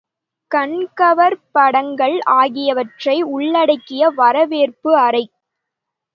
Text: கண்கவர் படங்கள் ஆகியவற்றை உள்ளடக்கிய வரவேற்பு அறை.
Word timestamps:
கண்கவர் 0.51 1.35
படங்கள் 1.51 2.15
ஆகியவற்றை 2.37 3.21
உள்ளடக்கிய 3.31 4.09
வரவேற்பு 4.15 4.97
அறை. 4.97 5.23